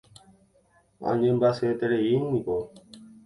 [1.09, 2.55] Añembyasyetereíniko.